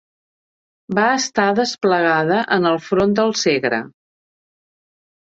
[0.99, 3.81] Va estar desplegada en el front del Segre.